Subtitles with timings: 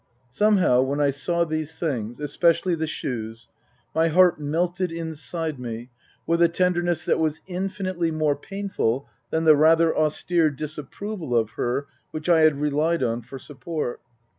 [0.31, 3.49] Somehow, when I saw these things especially the shoes
[3.93, 5.91] my heart melted inside me
[6.25, 11.51] with a tenderness that was infinitely more painful than the rather austere dis approval of
[11.51, 14.01] her which I had relied on for support.